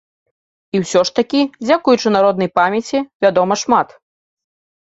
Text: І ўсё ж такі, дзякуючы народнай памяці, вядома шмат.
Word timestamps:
І 0.77 0.79
ўсё 0.85 1.01
ж 1.09 1.13
такі, 1.19 1.41
дзякуючы 1.67 2.07
народнай 2.17 2.49
памяці, 2.57 3.05
вядома 3.27 3.53
шмат. 3.67 3.87